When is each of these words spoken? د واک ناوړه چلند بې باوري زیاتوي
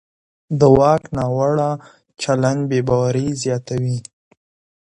د 0.59 0.61
واک 0.77 1.03
ناوړه 1.17 1.71
چلند 2.21 2.61
بې 2.69 2.79
باوري 2.87 3.27
زیاتوي 3.43 3.97